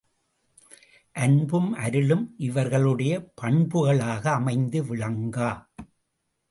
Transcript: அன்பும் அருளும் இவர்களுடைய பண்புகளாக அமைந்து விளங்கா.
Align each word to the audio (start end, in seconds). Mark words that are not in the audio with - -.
அன்பும் 1.15 1.73
அருளும் 1.73 2.25
இவர்களுடைய 2.37 3.13
பண்புகளாக 3.41 4.31
அமைந்து 4.31 4.81
விளங்கா. 4.83 5.51